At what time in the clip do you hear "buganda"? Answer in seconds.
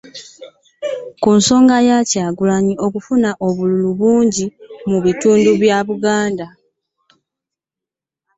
5.87-6.47